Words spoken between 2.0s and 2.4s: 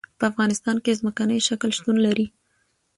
لري.